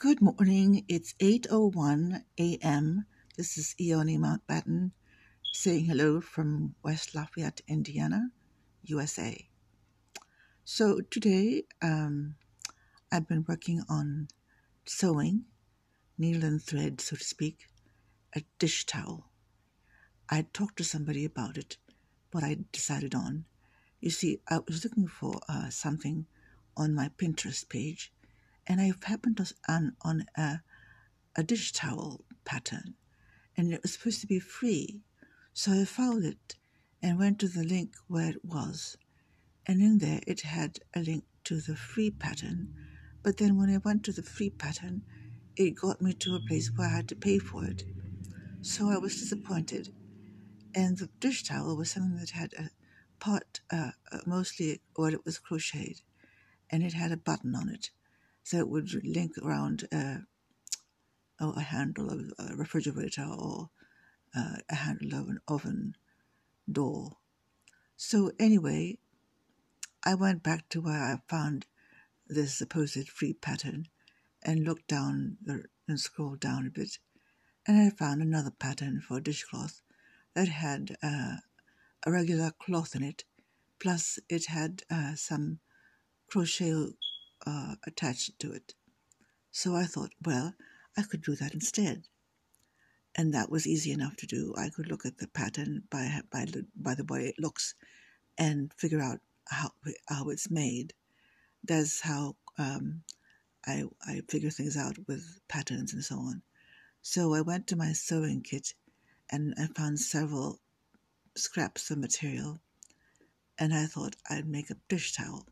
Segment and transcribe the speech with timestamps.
[0.00, 0.86] Good morning.
[0.88, 3.04] It's 8:01 a.m.
[3.36, 4.92] This is Eoni Mountbatten
[5.52, 8.30] saying hello from West Lafayette, Indiana,
[8.84, 9.46] USA.
[10.64, 12.36] So today um,
[13.12, 14.28] I've been working on
[14.86, 15.44] sewing,
[16.16, 17.68] needle and thread, so to speak,
[18.34, 19.26] a dish towel.
[20.30, 21.76] I talked to somebody about it,
[22.30, 23.44] but I decided on.
[24.00, 26.24] You see, I was looking for uh, something
[26.74, 28.14] on my Pinterest page
[28.70, 30.60] and I happened on, on a,
[31.34, 32.94] a dish towel pattern,
[33.56, 35.00] and it was supposed to be free.
[35.52, 36.54] So I found it
[37.02, 38.96] and went to the link where it was,
[39.66, 42.72] and in there it had a link to the free pattern.
[43.24, 45.02] But then when I went to the free pattern,
[45.56, 47.82] it got me to a place where I had to pay for it.
[48.62, 49.92] So I was disappointed.
[50.76, 52.70] And the dish towel was something that had a
[53.18, 56.02] part, uh, uh mostly what it was crocheted,
[56.70, 57.90] and it had a button on it
[58.50, 60.16] so it would link around uh,
[61.38, 63.70] oh, a handle of a refrigerator or
[64.34, 65.94] uh, a handle of an oven
[66.68, 67.12] door.
[67.96, 68.98] So anyway,
[70.04, 71.66] I went back to where I found
[72.26, 73.86] this supposed free pattern
[74.42, 76.98] and looked down the, and scrolled down a bit,
[77.68, 79.80] and I found another pattern for a dishcloth
[80.34, 81.36] that had uh,
[82.04, 83.22] a regular cloth in it,
[83.78, 85.60] plus it had uh, some
[86.26, 86.94] crochet
[87.46, 88.74] uh, attached to it.
[89.50, 90.54] So I thought, well,
[90.96, 92.04] I could do that instead.
[93.16, 94.54] And that was easy enough to do.
[94.56, 96.46] I could look at the pattern by, by,
[96.76, 97.74] by the way it looks
[98.38, 99.72] and figure out how,
[100.08, 100.94] how it's made.
[101.64, 103.02] That's how um,
[103.66, 106.42] I, I figure things out with patterns and so on.
[107.02, 108.74] So I went to my sewing kit
[109.30, 110.60] and I found several
[111.36, 112.60] scraps of material
[113.58, 115.46] and I thought I'd make a dish towel.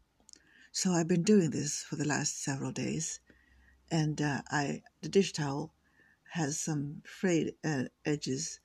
[0.72, 3.20] So I've been doing this for the last several days,
[3.90, 5.72] and uh, I the dish towel
[6.32, 8.60] has some frayed uh, edges.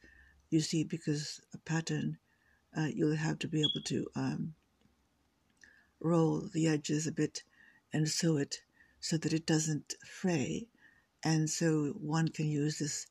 [0.50, 2.18] You see, because a pattern,
[2.78, 4.56] uh, you'll have to be able to um,
[6.02, 7.44] roll the edges a bit
[7.94, 8.58] and sew it
[9.00, 10.68] so that it doesn't fray,
[11.24, 13.08] and so one can use this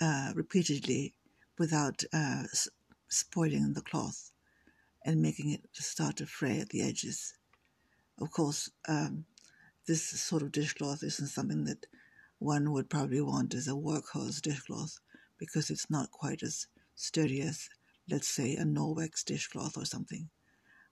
[0.00, 1.14] uh, repeatedly
[1.58, 2.44] without uh,
[3.08, 4.30] spoiling the cloth
[5.04, 7.34] and making it start to fray at the edges.
[8.18, 9.26] Of course, um,
[9.86, 11.86] this sort of dishcloth isn't something that
[12.38, 15.00] one would probably want as a workhorse dishcloth
[15.38, 17.68] because it's not quite as sturdy as,
[18.10, 20.30] let's say, a Norwex dishcloth or something,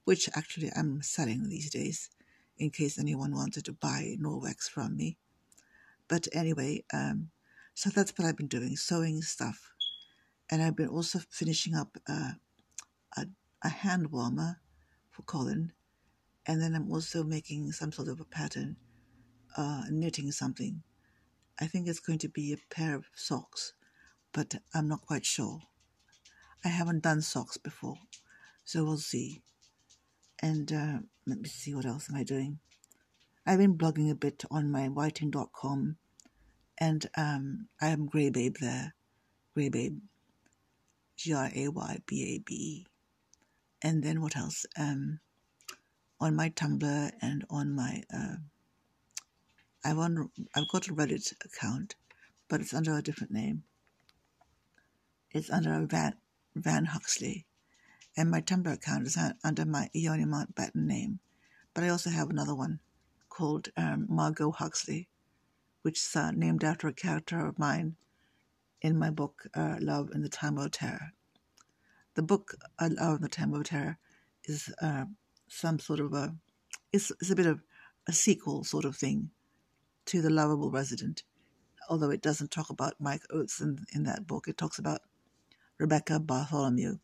[0.05, 2.11] which actually I'm selling these days
[2.59, 5.17] in case anyone wanted to buy Norwex from me.
[6.09, 7.31] But anyway, um,
[7.73, 9.73] so that's what I've been doing, sewing stuff.
[10.51, 12.33] And I've been also finishing up uh,
[13.17, 13.27] a,
[13.63, 14.61] a hand warmer
[15.11, 15.73] for Colin
[16.47, 18.77] and then I'm also making some sort of a pattern,
[19.57, 20.83] uh, knitting something.
[21.61, 23.75] I think it's going to be a pair of socks,
[24.33, 25.61] but I'm not quite sure.
[26.65, 27.99] I haven't done socks before,
[28.65, 29.43] so we'll see.
[30.43, 32.59] And uh, let me see what else am I doing.
[33.47, 35.97] I've been blogging a bit on my writing.com,
[36.79, 38.95] and um, I am Grey Babe there,
[39.55, 39.99] Grey Babe,
[41.17, 42.87] G R A Y B A B E.
[43.83, 44.65] And then what else?
[44.79, 45.21] Um,
[46.25, 48.37] on my Tumblr and on my uh,
[49.85, 51.97] I've on I've got a Reddit account,
[52.49, 53.65] but it's under a different name.
[55.33, 56.15] It's under Van
[56.57, 57.45] Van Huxley,
[58.17, 61.19] and my Tumblr account is under my Eoni Mountbatten name.
[61.75, 62.81] But I also have another one
[63.29, 65.09] called um, Margot Huxley,
[65.83, 67.97] which is uh, named after a character of mine
[68.81, 71.13] in my book uh, Love in the Time of Terror.
[72.15, 73.99] The book uh, Love in the Time of Terror
[74.45, 75.05] is uh,
[75.55, 76.35] some sort of a
[76.93, 77.63] it's, it's a bit of
[78.09, 79.31] a sequel sort of thing
[80.07, 81.23] to the lovable resident
[81.89, 84.49] although it doesn't talk about mike oates in, in that book.
[84.49, 85.03] It talks about
[85.79, 86.99] rebecca bartholomew.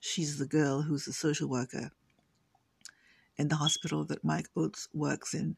[0.00, 1.90] She's the girl who's a social worker
[3.36, 5.56] in the hospital that mike oates works in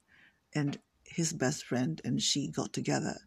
[0.55, 3.19] and his best friend and she got together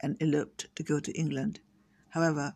[0.00, 1.60] and eloped to go to england.
[2.10, 2.54] However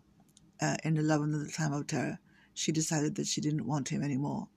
[0.60, 2.18] uh, in the love and the time of terror
[2.54, 4.48] she decided that she didn't want him anymore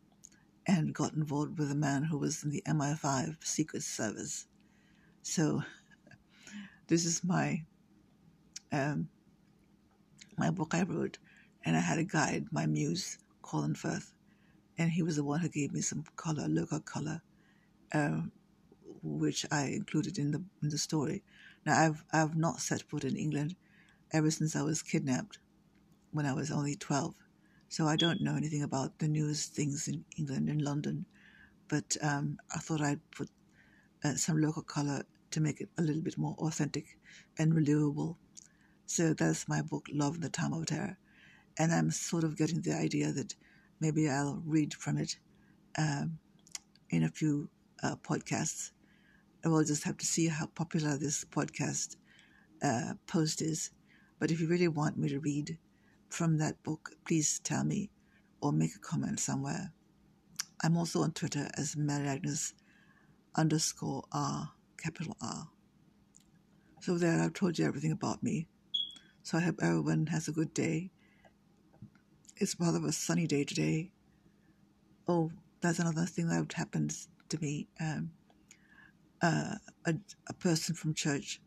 [0.65, 4.47] and got involved with a man who was in the MI5 Secret Service.
[5.21, 5.63] So,
[6.87, 7.63] this is my
[8.71, 9.09] um,
[10.37, 11.17] my book I wrote,
[11.63, 14.13] and I had a guide, my muse, Colin Firth,
[14.77, 17.21] and he was the one who gave me some color, local color,
[17.93, 18.21] uh,
[19.03, 21.23] which I included in the in the story.
[21.65, 23.55] Now, I've I've not set foot in England
[24.11, 25.39] ever since I was kidnapped
[26.11, 27.15] when I was only twelve
[27.73, 31.07] so I don't know anything about the news things in England and London,
[31.69, 33.29] but um, I thought I'd put
[34.03, 36.99] uh, some local color to make it a little bit more authentic
[37.39, 38.19] and reliable.
[38.85, 40.95] So that's my book, Love in the Time of Terror.
[41.57, 43.33] And I'm sort of getting the idea that
[43.79, 45.17] maybe I'll read from it
[45.75, 46.19] um,
[46.91, 47.49] in a few
[47.81, 48.69] uh, podcasts.
[49.43, 51.95] I will just have to see how popular this podcast
[52.61, 53.71] uh, post is.
[54.19, 55.57] But if you really want me to read
[56.13, 57.89] from that book, please tell me
[58.39, 59.73] or make a comment somewhere.
[60.63, 62.53] I'm also on Twitter as Mary Agnes
[63.35, 65.47] underscore R, capital R.
[66.81, 68.47] So there, I've told you everything about me.
[69.23, 70.91] So I hope everyone has a good day.
[72.37, 73.91] It's rather a sunny day today.
[75.07, 75.31] Oh,
[75.61, 76.95] that's another thing that happened
[77.29, 77.67] to me.
[77.81, 78.11] Um,
[79.21, 79.55] uh,
[79.85, 79.95] a,
[80.29, 81.41] a person from church,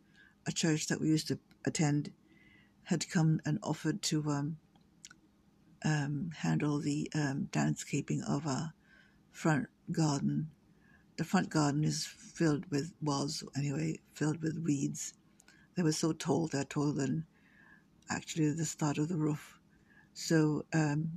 [0.49, 2.11] a church that we used to attend,
[2.87, 4.57] had come and offered to um,
[5.85, 8.73] um, handle the um, landscaping of our
[9.33, 10.49] front garden.
[11.17, 15.15] The front garden is filled with, was anyway, filled with weeds.
[15.75, 17.27] They were so tall, they're taller than
[18.09, 19.59] actually the start of the roof.
[20.15, 21.11] So um,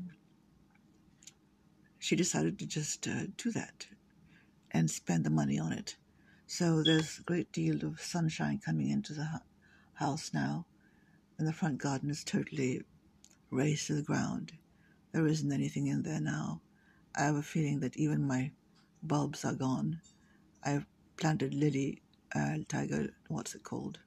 [2.00, 3.86] she decided to just uh, do that
[4.72, 5.98] and spend the money on it.
[6.48, 9.42] So there's a great deal of sunshine coming into the
[9.94, 10.66] house now,
[11.40, 12.82] and the front garden is totally
[13.50, 14.52] razed to the ground.
[15.14, 16.62] There isn't anything in there now.
[17.16, 18.52] I have a feeling that even my
[19.02, 20.02] bulbs are gone.
[20.64, 22.02] I've planted lily,
[22.36, 24.00] uh, tiger, what's it called?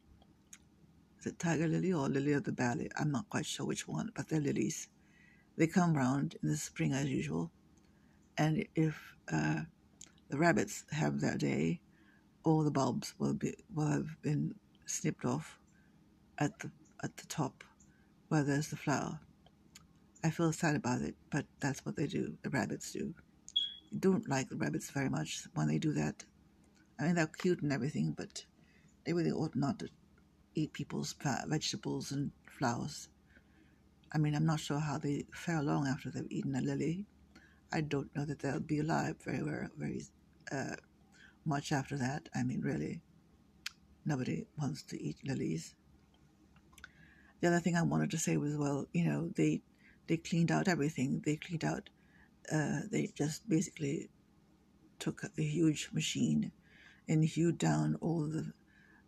[1.19, 2.91] Is it tiger lily or lily of the valley?
[2.97, 4.89] I'm not quite sure which one, but they're lilies.
[5.57, 7.51] They come round in the spring as usual.
[8.37, 9.63] And if uh,
[10.29, 11.81] the rabbits have their day,
[12.45, 15.59] all the bulbs will be will have been snipped off
[16.39, 16.71] at the
[17.03, 17.65] at the top
[18.29, 19.21] where there's the flower.
[20.25, 22.37] I feel sad about it, but that's what they do.
[22.43, 23.15] The rabbits do.
[23.93, 26.25] I don't like the rabbits very much when they do that.
[26.99, 28.45] I mean, they're cute and everything, but
[29.05, 29.89] they really ought not to
[30.55, 31.15] eat people's
[31.47, 33.09] vegetables and flowers.
[34.13, 37.07] I mean, I'm not sure how they fare long after they've eaten a lily.
[37.73, 40.03] I don't know that they'll be alive very, very, very
[40.53, 40.77] uh,
[41.45, 42.29] much after that.
[42.35, 43.01] I mean, really,
[44.05, 45.75] nobody wants to eat lilies.
[47.43, 49.63] The other thing I wanted to say was, well, you know, they
[50.07, 51.23] they cleaned out everything.
[51.27, 51.91] They cleaned out.
[52.51, 54.11] Uh, they just basically
[55.01, 56.53] took a huge machine
[57.09, 58.53] and hewed down all the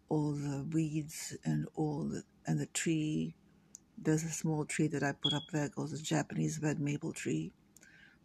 [0.09, 3.37] all the weeds and all the and the tree.
[3.97, 7.53] There's a small tree that I put up there called the Japanese red maple tree,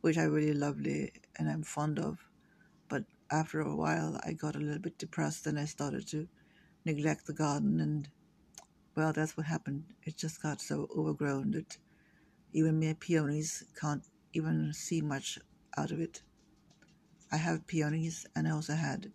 [0.01, 2.17] which I really lovely and I'm fond of.
[2.87, 6.27] But after a while, I got a little bit depressed and I started to
[6.83, 8.09] neglect the garden and
[8.95, 9.83] well, that's what happened.
[10.03, 11.77] It just got so overgrown that
[12.53, 14.03] even my peonies can't
[14.33, 15.39] even see much
[15.77, 16.21] out of it.
[17.31, 19.11] I have peonies and I also had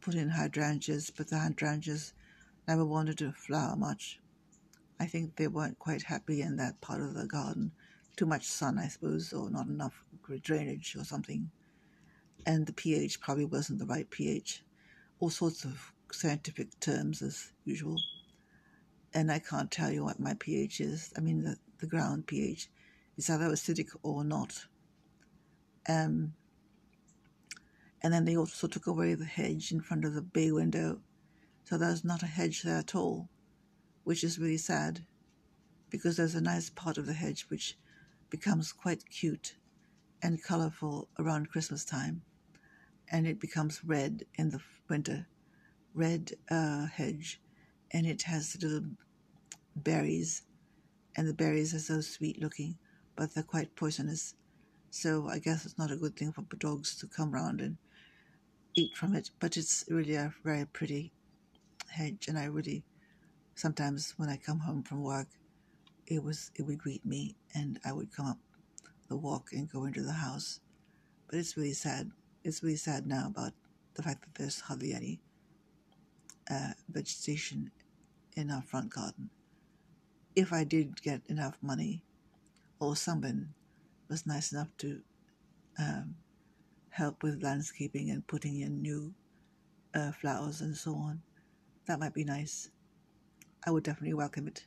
[0.00, 2.12] put in hydrangeas, but the hydrangeas
[2.68, 4.20] never wanted to flower much.
[5.00, 7.72] I think they weren't quite happy in that part of the garden.
[8.16, 10.04] Too much sun, I suppose, or not enough
[10.42, 11.50] drainage or something.
[12.46, 14.62] And the pH probably wasn't the right pH.
[15.18, 17.98] All sorts of scientific terms as usual.
[19.12, 21.12] And I can't tell you what my pH is.
[21.16, 22.68] I mean, the, the ground pH
[23.16, 24.66] is either acidic or not.
[25.88, 26.34] Um,
[28.02, 31.00] and then they also took away the hedge in front of the bay window.
[31.64, 33.28] So there's not a hedge there at all,
[34.04, 35.04] which is really sad
[35.90, 37.76] because there's a nice part of the hedge which
[38.30, 39.56] becomes quite cute
[40.22, 42.22] and colorful around Christmas time.
[43.10, 45.26] And it becomes red in the winter,
[45.94, 47.40] red uh, hedge,
[47.92, 48.86] and it has little
[49.76, 50.42] berries,
[51.16, 52.78] and the berries are so sweet looking,
[53.16, 54.34] but they're quite poisonous.
[54.90, 57.76] So I guess it's not a good thing for dogs to come round and
[58.74, 61.12] eat from it, but it's really a very pretty
[61.88, 62.84] hedge, and I really
[63.54, 65.28] sometimes when I come home from work,
[66.06, 68.38] it was it would greet me, and I would come up
[69.08, 70.60] the walk and go into the house.
[71.28, 72.10] But it's really sad.
[72.44, 73.52] It's really sad now about
[73.94, 75.20] the fact that there's hardly any
[76.50, 77.70] uh, vegetation
[78.36, 79.30] in our front garden.
[80.34, 82.02] If I did get enough money,
[82.80, 83.54] or someone
[84.08, 85.00] was nice enough to
[85.78, 86.16] um,
[86.90, 89.14] help with landscaping and putting in new
[89.94, 91.22] uh, flowers and so on.
[91.86, 92.70] That might be nice.
[93.66, 94.66] I would definitely welcome it.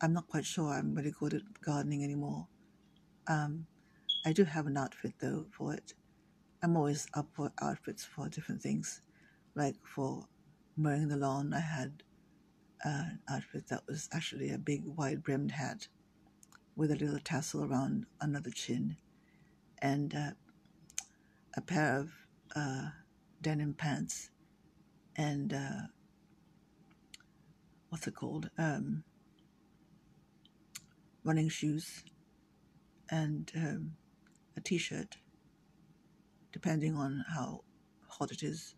[0.00, 2.48] I'm not quite sure I'm really good at gardening anymore.
[3.26, 3.66] Um,
[4.24, 5.94] I do have an outfit though for it.
[6.62, 9.02] I'm always up for outfits for different things.
[9.54, 10.26] Like for
[10.76, 12.02] mowing the lawn, I had
[12.86, 15.88] uh, an outfit that was actually a big wide brimmed hat
[16.76, 18.96] with a little tassel around another chin
[19.80, 20.30] and uh,
[21.56, 22.12] a pair of
[22.54, 22.90] uh,
[23.42, 24.30] denim pants
[25.16, 25.86] and uh,
[27.88, 28.50] what's it called?
[28.58, 29.02] Um,
[31.24, 32.04] running shoes
[33.10, 33.92] and um,
[34.56, 35.16] a t shirt,
[36.52, 37.62] depending on how
[38.08, 38.74] hot it is.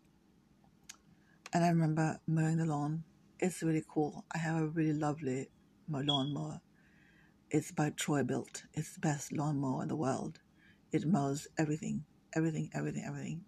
[1.53, 3.03] And I remember mowing the lawn.
[3.39, 4.25] It's really cool.
[4.33, 5.47] I have a really lovely
[5.89, 6.61] lawnmower.
[7.49, 8.63] It's by Troy-Bilt.
[8.73, 10.39] It's the best lawnmower in the world.
[10.91, 12.05] It mows everything,
[12.35, 13.45] everything, everything, everything.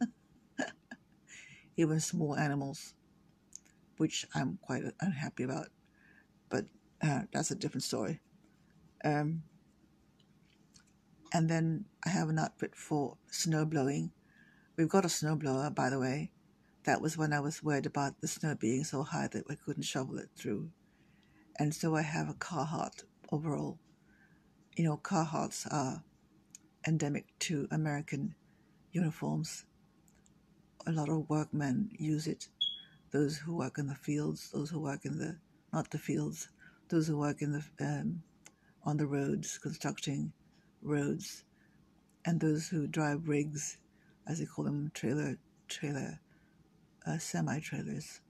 [1.76, 2.94] Even small animals,
[3.98, 5.68] which I'm quite unhappy about.
[6.50, 6.66] But
[7.02, 8.20] uh, that's a different story.
[9.04, 9.42] Um,
[11.32, 14.12] and then I have an outfit for snow blowing.
[14.76, 16.32] We've got a snow blower, by the way.
[16.84, 19.84] That was when I was worried about the snow being so high that I couldn't
[19.84, 20.70] shovel it through.
[21.58, 23.78] And so I have a Carhartt overall.
[24.76, 26.02] You know, Carhartts are
[26.86, 28.34] endemic to American
[28.92, 29.64] uniforms.
[30.86, 32.48] A lot of workmen use it.
[33.12, 35.38] Those who work in the fields, those who work in the,
[35.72, 36.50] not the fields,
[36.90, 38.22] those who work in the, um,
[38.82, 40.32] on the roads, constructing
[40.82, 41.44] roads,
[42.26, 43.78] and those who drive rigs,
[44.26, 45.38] as they call them, trailer,
[45.68, 46.20] trailer,
[47.06, 48.20] uh, semi-trailers.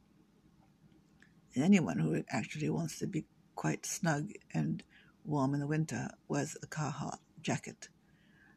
[1.54, 4.82] And anyone who actually wants to be quite snug and
[5.24, 7.88] warm in the winter wears a Carhartt jacket.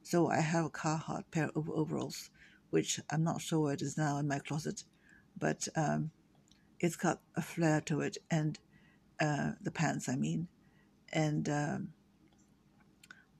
[0.03, 2.29] So I have a Carhartt pair of overalls,
[2.69, 4.83] which I'm not sure where it is now in my closet,
[5.37, 6.11] but um,
[6.79, 8.59] it's got a flare to it, and
[9.19, 10.47] uh, the pants, I mean,
[11.11, 11.89] and um,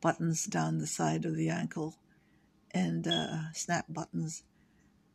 [0.01, 1.96] buttons down the side of the ankle,
[2.72, 4.43] and uh, snap buttons,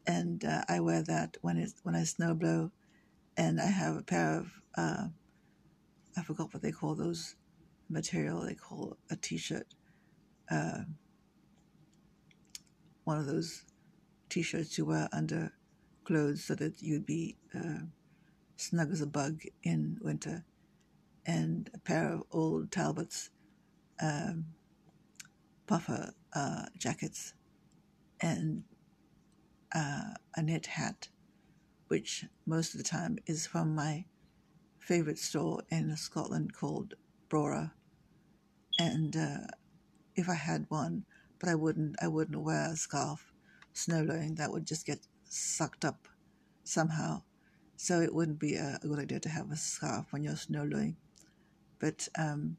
[0.06, 2.72] and uh, I wear that when it when I snow blow,
[3.36, 5.06] and I have a pair of uh,
[6.16, 7.36] I forgot what they call those
[7.88, 9.66] material they call a t-shirt,
[10.50, 10.80] uh,
[13.04, 13.64] one of those
[14.28, 15.52] t-shirts you wear under
[16.04, 17.84] clothes so that you'd be uh,
[18.56, 20.44] snug as a bug in winter,
[21.26, 23.30] and a pair of old Talbots
[24.00, 24.46] um,
[25.66, 27.34] puffer uh, jackets,
[28.20, 28.64] and
[29.74, 31.08] uh, a knit hat,
[31.88, 34.04] which most of the time is from my
[34.78, 36.94] favorite store in Scotland called
[37.28, 37.72] Brora.
[38.78, 39.46] And uh,
[40.16, 41.04] if I had one,
[41.38, 43.32] but I wouldn't, I wouldn't wear a scarf
[43.72, 44.34] snow blowing.
[44.34, 46.08] That would just get sucked up
[46.64, 47.22] somehow.
[47.76, 50.66] So it wouldn't be a, a good idea to have a scarf when you're snow
[50.66, 50.96] blowing.
[51.78, 52.56] But um,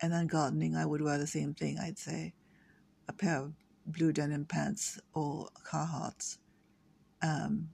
[0.00, 1.78] and then gardening, I would wear the same thing.
[1.78, 2.34] I'd say
[3.08, 3.52] a pair of
[3.86, 6.38] blue denim pants or Carhartts.
[7.22, 7.70] Um,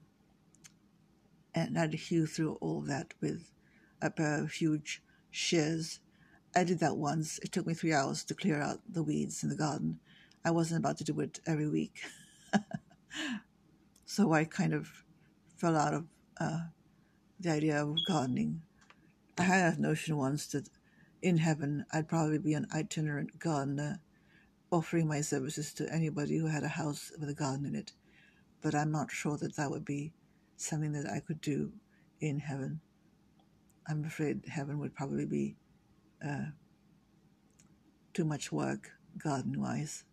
[1.54, 3.50] and I'd hew through all that with
[4.00, 6.00] a pair of huge shears.
[6.54, 7.38] I did that once.
[7.42, 10.00] It took me three hours to clear out the weeds in the garden.
[10.44, 12.00] I wasn't about to do it every week.
[14.04, 15.04] so I kind of
[15.56, 16.06] fell out of
[16.40, 16.60] uh,
[17.38, 18.62] the idea of gardening.
[19.38, 20.68] I had a notion once that
[21.22, 24.00] in heaven I'd probably be an itinerant gardener
[24.70, 27.92] offering my services to anybody who had a house with a garden in it.
[28.62, 30.12] But I'm not sure that that would be
[30.56, 31.72] something that I could do
[32.20, 32.80] in heaven.
[33.88, 35.56] I'm afraid heaven would probably be
[36.24, 36.50] uh,
[38.12, 40.04] too much work garden wise.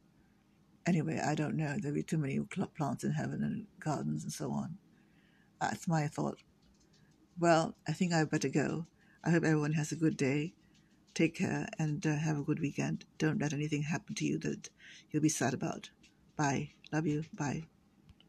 [0.85, 1.75] Anyway, I don't know.
[1.79, 4.77] There'd be too many plants in heaven and gardens and so on.
[5.59, 6.39] That's my thought.
[7.39, 8.87] Well, I think I would better go.
[9.23, 10.53] I hope everyone has a good day.
[11.17, 13.03] Take care and uh, have a good weekend.
[13.17, 14.69] Don't let anything happen to you that
[15.09, 15.89] you'll be sad about.
[16.35, 16.73] Bye.
[16.91, 17.25] Love you.
[17.33, 17.63] Bye.